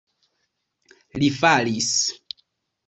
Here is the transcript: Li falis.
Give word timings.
Li 1.23 1.31
falis. 1.41 1.93